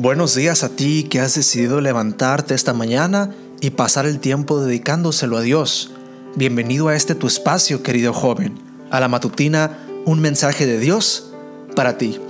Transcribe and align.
Buenos 0.00 0.36
días 0.36 0.62
a 0.62 0.68
ti 0.68 1.08
que 1.10 1.18
has 1.18 1.34
decidido 1.34 1.80
levantarte 1.80 2.54
esta 2.54 2.72
mañana 2.72 3.34
y 3.60 3.70
pasar 3.70 4.06
el 4.06 4.20
tiempo 4.20 4.60
dedicándoselo 4.60 5.36
a 5.36 5.40
Dios. 5.40 5.90
Bienvenido 6.36 6.86
a 6.86 6.94
este 6.94 7.16
tu 7.16 7.26
espacio, 7.26 7.82
querido 7.82 8.12
joven, 8.12 8.60
a 8.92 9.00
la 9.00 9.08
matutina, 9.08 9.76
un 10.04 10.20
mensaje 10.20 10.66
de 10.66 10.78
Dios 10.78 11.32
para 11.74 11.98
ti. 11.98 12.20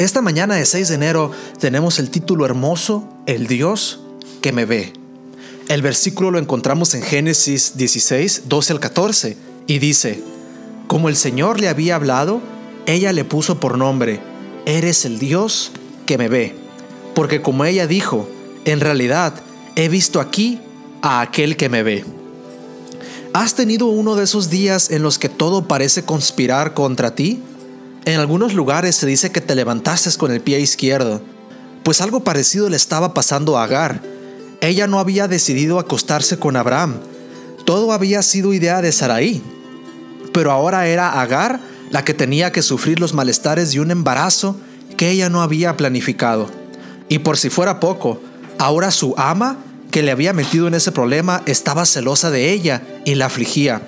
Esta 0.00 0.20
mañana 0.20 0.56
de 0.56 0.66
6 0.66 0.88
de 0.88 0.94
enero 0.96 1.30
tenemos 1.60 2.00
el 2.00 2.10
título 2.10 2.44
hermoso, 2.44 3.08
El 3.26 3.46
Dios 3.46 4.00
que 4.42 4.52
me 4.52 4.64
ve. 4.64 4.92
El 5.68 5.82
versículo 5.82 6.32
lo 6.32 6.40
encontramos 6.40 6.96
en 6.96 7.02
Génesis 7.02 7.76
16, 7.76 8.48
12 8.48 8.72
al 8.72 8.80
14, 8.80 9.36
y 9.68 9.78
dice, 9.78 10.20
Como 10.88 11.08
el 11.08 11.14
Señor 11.14 11.60
le 11.60 11.68
había 11.68 11.94
hablado, 11.94 12.40
ella 12.86 13.12
le 13.12 13.24
puso 13.24 13.60
por 13.60 13.78
nombre, 13.78 14.20
Eres 14.66 15.04
el 15.04 15.20
Dios 15.20 15.70
que 16.04 16.18
me 16.18 16.28
ve. 16.28 16.59
Porque 17.14 17.42
como 17.42 17.64
ella 17.64 17.86
dijo, 17.86 18.28
en 18.64 18.80
realidad 18.80 19.34
he 19.76 19.88
visto 19.88 20.20
aquí 20.20 20.60
a 21.02 21.20
aquel 21.20 21.56
que 21.56 21.68
me 21.68 21.82
ve. 21.82 22.04
¿Has 23.32 23.54
tenido 23.54 23.86
uno 23.86 24.16
de 24.16 24.24
esos 24.24 24.50
días 24.50 24.90
en 24.90 25.02
los 25.02 25.18
que 25.18 25.28
todo 25.28 25.68
parece 25.68 26.04
conspirar 26.04 26.74
contra 26.74 27.14
ti? 27.14 27.42
En 28.04 28.18
algunos 28.18 28.54
lugares 28.54 28.96
se 28.96 29.06
dice 29.06 29.30
que 29.30 29.40
te 29.40 29.54
levantaste 29.54 30.10
con 30.18 30.32
el 30.32 30.40
pie 30.40 30.58
izquierdo, 30.58 31.22
pues 31.84 32.00
algo 32.00 32.20
parecido 32.20 32.68
le 32.68 32.76
estaba 32.76 33.14
pasando 33.14 33.56
a 33.56 33.64
Agar. 33.64 34.02
Ella 34.60 34.86
no 34.86 34.98
había 34.98 35.28
decidido 35.28 35.78
acostarse 35.78 36.38
con 36.38 36.56
Abraham. 36.56 36.96
Todo 37.64 37.92
había 37.92 38.22
sido 38.22 38.52
idea 38.52 38.82
de 38.82 38.92
Saraí. 38.92 39.42
Pero 40.32 40.50
ahora 40.50 40.86
era 40.86 41.20
Agar 41.20 41.60
la 41.90 42.04
que 42.04 42.14
tenía 42.14 42.52
que 42.52 42.62
sufrir 42.62 43.00
los 43.00 43.14
malestares 43.14 43.72
de 43.72 43.80
un 43.80 43.90
embarazo 43.90 44.56
que 44.96 45.10
ella 45.10 45.28
no 45.28 45.42
había 45.42 45.76
planificado. 45.76 46.59
Y 47.10 47.18
por 47.18 47.36
si 47.36 47.50
fuera 47.50 47.80
poco, 47.80 48.22
ahora 48.58 48.92
su 48.92 49.14
ama, 49.18 49.58
que 49.90 50.02
le 50.02 50.12
había 50.12 50.32
metido 50.32 50.68
en 50.68 50.74
ese 50.74 50.92
problema, 50.92 51.42
estaba 51.44 51.84
celosa 51.84 52.30
de 52.30 52.52
ella 52.52 52.82
y 53.04 53.16
la 53.16 53.26
afligía. 53.26 53.82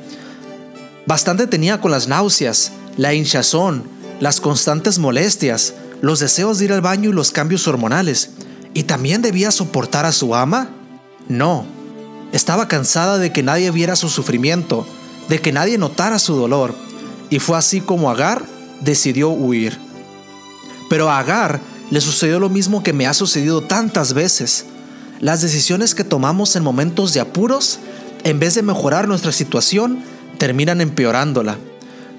Bastante 1.07 1.47
tenía 1.47 1.81
con 1.81 1.93
las 1.93 2.09
náuseas, 2.09 2.73
la 2.97 3.15
hinchazón, 3.15 3.85
las 4.19 4.41
constantes 4.41 4.99
molestias, 4.99 5.75
los 6.01 6.19
deseos 6.19 6.59
de 6.59 6.65
ir 6.65 6.73
al 6.73 6.81
baño 6.81 7.11
y 7.11 7.13
los 7.13 7.31
cambios 7.31 7.69
hormonales. 7.69 8.31
¿Y 8.75 8.83
también 8.83 9.23
debía 9.23 9.53
soportar 9.53 10.05
a 10.05 10.13
su 10.13 10.35
ama? 10.35 10.71
No. 11.29 11.65
Estaba 12.33 12.67
cansada 12.67 13.19
de 13.19 13.33
que 13.33 13.45
nadie 13.45 13.71
viera 13.71 13.95
su 13.95 14.09
sufrimiento, 14.09 14.85
de 15.29 15.41
que 15.41 15.53
nadie 15.53 15.79
notara 15.79 16.19
su 16.19 16.35
dolor, 16.35 16.75
y 17.31 17.39
fue 17.39 17.57
así 17.57 17.81
como 17.81 18.11
Agar 18.11 18.43
decidió 18.81 19.29
huir. 19.29 19.79
Pero 20.91 21.09
Agar 21.09 21.61
le 21.93 22.01
sucedió 22.01 22.41
lo 22.41 22.49
mismo 22.49 22.83
que 22.83 22.95
me 22.95 23.07
ha 23.07 23.13
sucedido 23.13 23.61
tantas 23.61 24.15
veces. 24.15 24.65
Las 25.21 25.43
decisiones 25.43 25.95
que 25.95 26.05
tomamos 26.05 26.57
en 26.57 26.63
momentos 26.63 27.13
de 27.13 27.21
apuros, 27.21 27.81
en 28.25 28.39
vez 28.39 28.55
de 28.55 28.63
mejorar 28.63 29.09
nuestra 29.09 29.31
situación, 29.31 30.03
terminan 30.39 30.81
empeorándola. 30.81 31.59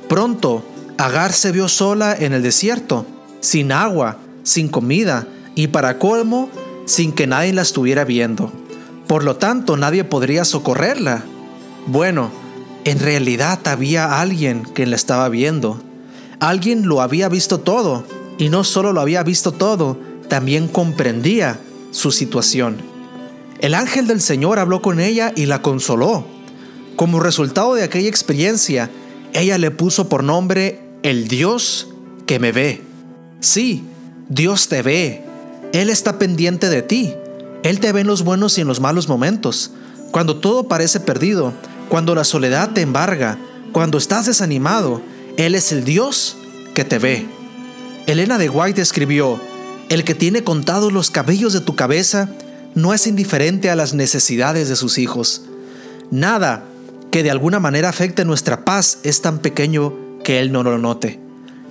Pronto, 0.07 0.63
Agar 0.99 1.33
se 1.33 1.51
vio 1.51 1.69
sola 1.69 2.15
en 2.15 2.33
el 2.33 2.43
desierto, 2.43 3.07
sin 3.39 3.71
agua, 3.71 4.17
sin 4.43 4.67
comida 4.67 5.27
y 5.55 5.69
para 5.69 5.97
colmo, 5.97 6.51
sin 6.85 7.11
que 7.11 7.25
nadie 7.25 7.51
la 7.51 7.63
estuviera 7.63 8.05
viendo. 8.05 8.53
Por 9.07 9.23
lo 9.23 9.37
tanto, 9.37 9.75
nadie 9.75 10.03
podría 10.03 10.45
socorrerla. 10.45 11.23
Bueno, 11.87 12.29
en 12.83 12.99
realidad 12.99 13.59
había 13.65 14.21
alguien 14.21 14.65
que 14.75 14.85
la 14.85 14.95
estaba 14.95 15.29
viendo. 15.29 15.81
Alguien 16.39 16.87
lo 16.87 17.01
había 17.01 17.27
visto 17.27 17.59
todo 17.59 18.05
y 18.37 18.49
no 18.49 18.63
solo 18.63 18.93
lo 18.93 19.01
había 19.01 19.23
visto 19.23 19.51
todo, 19.51 19.97
también 20.27 20.67
comprendía 20.67 21.59
su 21.91 22.11
situación. 22.11 22.77
El 23.59 23.75
ángel 23.75 24.07
del 24.07 24.21
Señor 24.21 24.59
habló 24.59 24.81
con 24.81 24.99
ella 24.99 25.31
y 25.35 25.45
la 25.45 25.61
consoló. 25.61 26.25
Como 26.95 27.19
resultado 27.19 27.75
de 27.75 27.83
aquella 27.83 28.09
experiencia, 28.09 28.89
ella 29.33 29.57
le 29.57 29.71
puso 29.71 30.09
por 30.09 30.23
nombre 30.23 30.81
el 31.01 31.27
Dios 31.27 31.87
que 32.25 32.39
me 32.39 32.51
ve. 32.51 32.81
Sí, 33.39 33.83
Dios 34.29 34.67
te 34.67 34.81
ve. 34.81 35.23
Él 35.73 35.89
está 35.89 36.19
pendiente 36.19 36.69
de 36.69 36.81
ti. 36.81 37.13
Él 37.63 37.79
te 37.79 37.91
ve 37.91 38.01
en 38.01 38.07
los 38.07 38.23
buenos 38.23 38.57
y 38.57 38.61
en 38.61 38.67
los 38.67 38.79
malos 38.79 39.07
momentos. 39.07 39.71
Cuando 40.11 40.37
todo 40.37 40.67
parece 40.67 40.99
perdido, 40.99 41.53
cuando 41.89 42.15
la 42.15 42.23
soledad 42.23 42.71
te 42.71 42.81
embarga, 42.81 43.37
cuando 43.71 43.97
estás 43.97 44.25
desanimado, 44.25 45.01
Él 45.37 45.55
es 45.55 45.71
el 45.71 45.83
Dios 45.83 46.37
que 46.75 46.83
te 46.83 46.99
ve. 46.99 47.25
Elena 48.05 48.37
de 48.37 48.49
White 48.49 48.81
escribió, 48.81 49.39
El 49.87 50.03
que 50.03 50.13
tiene 50.13 50.43
contados 50.43 50.91
los 50.91 51.09
cabellos 51.09 51.53
de 51.53 51.61
tu 51.61 51.75
cabeza 51.75 52.29
no 52.75 52.93
es 52.93 53.07
indiferente 53.07 53.69
a 53.69 53.77
las 53.77 53.93
necesidades 53.93 54.67
de 54.67 54.75
sus 54.75 54.97
hijos. 54.97 55.43
Nada 56.11 56.65
que 57.11 57.23
de 57.23 57.31
alguna 57.31 57.61
manera 57.61 57.87
afecte 57.87 58.25
nuestra 58.25 58.65
paz 58.65 58.99
es 59.03 59.21
tan 59.21 59.39
pequeño 59.39 59.93
que 60.21 60.41
Él 60.41 60.51
no 60.51 60.63
lo 60.63 60.77
note. 60.77 61.21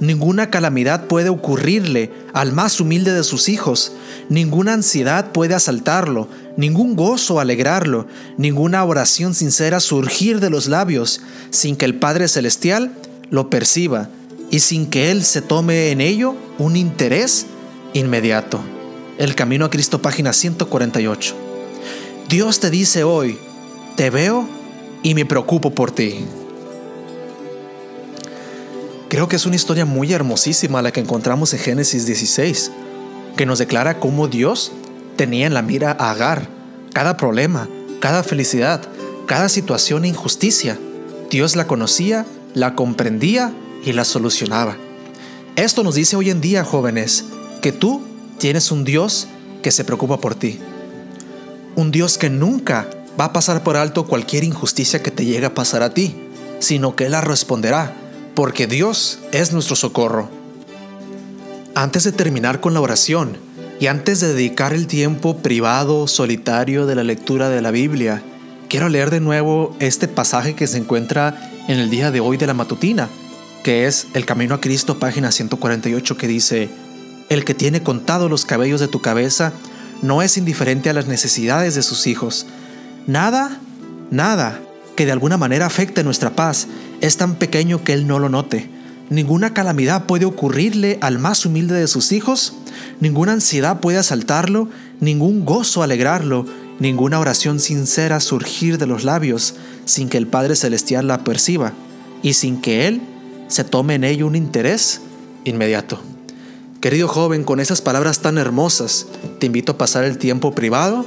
Ninguna 0.00 0.48
calamidad 0.48 1.06
puede 1.06 1.28
ocurrirle 1.28 2.10
al 2.32 2.52
más 2.52 2.80
humilde 2.80 3.12
de 3.12 3.24
sus 3.24 3.50
hijos, 3.50 3.92
ninguna 4.30 4.72
ansiedad 4.72 5.32
puede 5.32 5.54
asaltarlo, 5.54 6.28
ningún 6.56 6.96
gozo 6.96 7.40
alegrarlo, 7.40 8.06
ninguna 8.38 8.82
oración 8.84 9.34
sincera 9.34 9.80
surgir 9.80 10.40
de 10.40 10.48
los 10.48 10.66
labios 10.66 11.20
sin 11.50 11.76
que 11.76 11.84
el 11.84 11.94
Padre 11.94 12.26
Celestial 12.26 12.90
lo 13.30 13.50
perciba 13.50 14.08
y 14.52 14.60
sin 14.60 14.86
que 14.86 15.10
Él 15.10 15.24
se 15.24 15.40
tome 15.40 15.90
en 15.90 16.02
ello 16.02 16.36
un 16.58 16.76
interés 16.76 17.46
inmediato. 17.94 18.60
El 19.16 19.34
Camino 19.34 19.64
a 19.64 19.70
Cristo, 19.70 20.02
página 20.02 20.34
148. 20.34 21.34
Dios 22.28 22.60
te 22.60 22.68
dice 22.68 23.02
hoy, 23.02 23.38
te 23.96 24.10
veo 24.10 24.46
y 25.02 25.14
me 25.14 25.24
preocupo 25.24 25.70
por 25.70 25.90
ti. 25.90 26.26
Creo 29.08 29.26
que 29.26 29.36
es 29.36 29.46
una 29.46 29.56
historia 29.56 29.86
muy 29.86 30.12
hermosísima 30.12 30.82
la 30.82 30.92
que 30.92 31.00
encontramos 31.00 31.54
en 31.54 31.60
Génesis 31.60 32.04
16, 32.04 32.72
que 33.38 33.46
nos 33.46 33.58
declara 33.58 34.00
cómo 34.00 34.28
Dios 34.28 34.70
tenía 35.16 35.46
en 35.46 35.54
la 35.54 35.62
mira 35.62 35.96
a 35.98 36.10
Agar, 36.10 36.46
cada 36.92 37.16
problema, 37.16 37.70
cada 38.00 38.22
felicidad, 38.22 38.82
cada 39.26 39.48
situación 39.48 40.04
e 40.04 40.08
injusticia. 40.08 40.78
Dios 41.30 41.56
la 41.56 41.66
conocía, 41.66 42.26
la 42.52 42.74
comprendía 42.74 43.54
y 43.84 43.92
la 43.92 44.04
solucionaba. 44.04 44.76
Esto 45.56 45.82
nos 45.82 45.94
dice 45.94 46.16
hoy 46.16 46.30
en 46.30 46.40
día, 46.40 46.64
jóvenes, 46.64 47.24
que 47.60 47.72
tú 47.72 48.02
tienes 48.38 48.70
un 48.70 48.84
Dios 48.84 49.28
que 49.62 49.70
se 49.70 49.84
preocupa 49.84 50.18
por 50.18 50.34
ti. 50.34 50.58
Un 51.76 51.90
Dios 51.90 52.18
que 52.18 52.30
nunca 52.30 52.88
va 53.20 53.26
a 53.26 53.32
pasar 53.32 53.62
por 53.62 53.76
alto 53.76 54.06
cualquier 54.06 54.44
injusticia 54.44 55.02
que 55.02 55.10
te 55.10 55.24
llegue 55.24 55.46
a 55.46 55.54
pasar 55.54 55.82
a 55.82 55.94
ti, 55.94 56.14
sino 56.58 56.96
que 56.96 57.06
Él 57.06 57.12
la 57.12 57.20
responderá 57.20 57.94
porque 58.34 58.66
Dios 58.66 59.18
es 59.32 59.52
nuestro 59.52 59.76
socorro. 59.76 60.28
Antes 61.74 62.04
de 62.04 62.12
terminar 62.12 62.60
con 62.60 62.74
la 62.74 62.80
oración 62.80 63.36
y 63.80 63.86
antes 63.86 64.20
de 64.20 64.32
dedicar 64.32 64.72
el 64.72 64.86
tiempo 64.86 65.38
privado, 65.38 66.06
solitario 66.06 66.86
de 66.86 66.94
la 66.94 67.04
lectura 67.04 67.48
de 67.48 67.62
la 67.62 67.70
Biblia, 67.70 68.22
quiero 68.68 68.88
leer 68.88 69.10
de 69.10 69.20
nuevo 69.20 69.76
este 69.80 70.08
pasaje 70.08 70.54
que 70.54 70.66
se 70.66 70.78
encuentra 70.78 71.50
en 71.68 71.78
el 71.78 71.90
día 71.90 72.10
de 72.10 72.20
hoy 72.20 72.36
de 72.36 72.46
la 72.46 72.54
matutina, 72.54 73.08
que 73.62 73.86
es 73.86 74.08
El 74.14 74.26
Camino 74.26 74.54
a 74.54 74.60
Cristo, 74.60 74.98
página 74.98 75.30
148, 75.30 76.16
que 76.16 76.26
dice, 76.26 76.68
El 77.28 77.44
que 77.44 77.54
tiene 77.54 77.82
contado 77.82 78.28
los 78.28 78.44
cabellos 78.44 78.80
de 78.80 78.88
tu 78.88 79.00
cabeza 79.00 79.52
no 80.02 80.22
es 80.22 80.36
indiferente 80.36 80.90
a 80.90 80.92
las 80.92 81.06
necesidades 81.06 81.74
de 81.74 81.82
sus 81.82 82.06
hijos. 82.06 82.46
Nada, 83.06 83.60
nada 84.10 84.60
que 84.96 85.06
de 85.06 85.12
alguna 85.12 85.36
manera 85.36 85.66
afecte 85.66 86.04
nuestra 86.04 86.34
paz 86.34 86.66
es 87.00 87.16
tan 87.16 87.36
pequeño 87.36 87.82
que 87.84 87.92
Él 87.92 88.06
no 88.06 88.18
lo 88.18 88.28
note. 88.28 88.68
Ninguna 89.10 89.54
calamidad 89.54 90.06
puede 90.06 90.24
ocurrirle 90.24 90.98
al 91.00 91.18
más 91.18 91.44
humilde 91.46 91.74
de 91.74 91.86
sus 91.86 92.12
hijos, 92.12 92.54
ninguna 93.00 93.32
ansiedad 93.32 93.80
puede 93.80 93.98
asaltarlo, 93.98 94.68
ningún 95.00 95.44
gozo 95.44 95.82
alegrarlo, 95.82 96.46
ninguna 96.78 97.20
oración 97.20 97.60
sincera 97.60 98.20
surgir 98.20 98.78
de 98.78 98.86
los 98.86 99.04
labios 99.04 99.54
sin 99.84 100.08
que 100.08 100.18
el 100.18 100.26
Padre 100.26 100.56
Celestial 100.56 101.06
la 101.06 101.24
perciba 101.24 101.72
y 102.22 102.34
sin 102.34 102.60
que 102.60 102.88
Él 102.88 103.02
se 103.52 103.64
tome 103.64 103.96
en 103.96 104.04
ello 104.04 104.26
un 104.26 104.34
interés 104.34 105.02
inmediato. 105.44 106.00
Querido 106.80 107.06
joven, 107.06 107.44
con 107.44 107.60
esas 107.60 107.82
palabras 107.82 108.20
tan 108.20 108.38
hermosas, 108.38 109.06
te 109.40 109.46
invito 109.46 109.72
a 109.72 109.78
pasar 109.78 110.04
el 110.04 110.16
tiempo 110.16 110.54
privado 110.54 111.04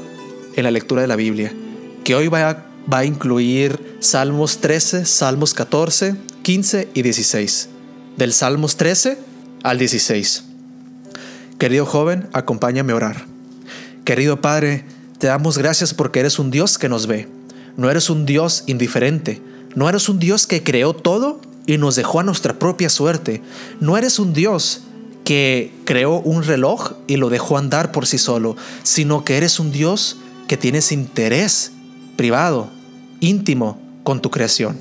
en 0.56 0.64
la 0.64 0.70
lectura 0.70 1.02
de 1.02 1.08
la 1.08 1.16
Biblia, 1.16 1.52
que 2.04 2.14
hoy 2.14 2.28
va 2.28 2.50
a 2.50 2.66
va 2.92 3.00
a 3.00 3.06
incluir 3.06 3.98
Salmos 4.00 4.60
13, 4.60 5.06
Salmos 5.06 5.56
14, 5.56 6.16
15 6.44 6.90
y 6.94 7.02
16. 7.02 7.70
Del 8.16 8.32
Salmos 8.32 8.78
13 8.78 9.18
al 9.64 9.80
16. 9.80 10.44
Querido 11.58 11.88
joven, 11.88 12.30
acompáñame 12.32 12.94
a 12.94 12.96
orar. 12.96 13.26
Querido 14.04 14.40
Padre, 14.40 14.86
te 15.18 15.26
damos 15.26 15.58
gracias 15.58 15.96
porque 15.96 16.20
eres 16.20 16.38
un 16.38 16.52
Dios 16.52 16.78
que 16.78 16.90
nos 16.90 17.08
ve. 17.08 17.28
No 17.76 17.90
eres 17.90 18.12
un 18.12 18.28
Dios 18.28 18.66
indiferente. 18.68 19.42
No 19.74 19.90
eres 19.90 20.10
un 20.10 20.20
Dios 20.20 20.46
que 20.46 20.62
creó 20.62 20.94
todo 20.94 21.42
y 21.66 21.78
nos 21.78 21.96
dejó 21.96 22.20
a 22.20 22.24
nuestra 22.24 22.60
propia 22.60 22.90
suerte. 22.90 23.42
No 23.80 23.98
eres 23.98 24.20
un 24.20 24.34
Dios 24.34 24.82
que 25.24 25.74
creó 25.86 26.20
un 26.20 26.44
reloj 26.44 26.94
y 27.08 27.18
lo 27.18 27.30
dejó 27.30 27.58
andar 27.58 27.92
por 27.92 28.06
sí 28.06 28.18
solo, 28.18 28.56
sino 28.84 29.26
que 29.26 29.38
eres 29.38 29.60
un 29.60 29.72
Dios 29.72 30.18
que 30.48 30.58
tienes 30.58 30.92
interés 30.92 31.72
privado, 32.16 32.70
íntimo 33.20 33.82
con 34.04 34.22
tu 34.22 34.30
creación. 34.30 34.78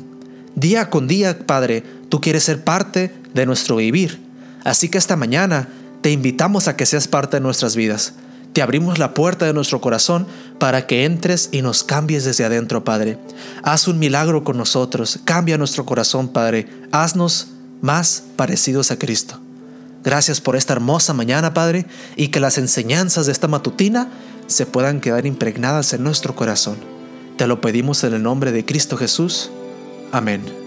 Día 0.54 0.90
con 0.90 1.08
día, 1.08 1.46
Padre, 1.46 1.82
tú 2.10 2.20
quieres 2.20 2.44
ser 2.44 2.62
parte 2.62 3.12
de 3.32 3.46
nuestro 3.46 3.76
vivir. 3.76 4.20
Así 4.62 4.88
que 4.88 4.98
esta 4.98 5.16
mañana 5.16 5.68
te 6.02 6.10
invitamos 6.10 6.68
a 6.68 6.76
que 6.76 6.86
seas 6.86 7.08
parte 7.08 7.38
de 7.38 7.40
nuestras 7.40 7.74
vidas. 7.74 8.14
Te 8.52 8.62
abrimos 8.62 8.98
la 8.98 9.14
puerta 9.14 9.46
de 9.46 9.52
nuestro 9.52 9.80
corazón 9.80 10.26
para 10.58 10.86
que 10.86 11.04
entres 11.04 11.48
y 11.52 11.62
nos 11.62 11.84
cambies 11.84 12.24
desde 12.24 12.44
adentro, 12.44 12.84
Padre. 12.84 13.18
Haz 13.62 13.88
un 13.88 13.98
milagro 13.98 14.44
con 14.44 14.56
nosotros. 14.56 15.20
Cambia 15.24 15.58
nuestro 15.58 15.84
corazón, 15.84 16.28
Padre. 16.28 16.68
Haznos 16.92 17.48
más 17.80 18.22
parecidos 18.36 18.90
a 18.90 18.98
Cristo. 18.98 19.40
Gracias 20.04 20.40
por 20.40 20.56
esta 20.56 20.74
hermosa 20.74 21.14
mañana, 21.14 21.54
Padre, 21.54 21.86
y 22.16 22.28
que 22.28 22.40
las 22.40 22.58
enseñanzas 22.58 23.26
de 23.26 23.32
esta 23.32 23.48
matutina 23.48 24.08
se 24.46 24.66
puedan 24.66 25.00
quedar 25.00 25.26
impregnadas 25.26 25.92
en 25.94 26.04
nuestro 26.04 26.36
corazón. 26.36 26.76
Te 27.36 27.46
lo 27.46 27.60
pedimos 27.60 28.04
en 28.04 28.14
el 28.14 28.22
nombre 28.22 28.52
de 28.52 28.64
Cristo 28.64 28.96
Jesús. 28.96 29.50
Amén. 30.12 30.63